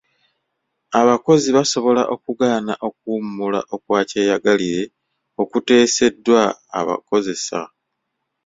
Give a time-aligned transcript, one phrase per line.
[0.99, 4.83] Abakozi basobola okugaana okuwummula okwakyeyagalire
[5.41, 6.41] okuteeseddwa
[6.79, 7.59] abakozesa.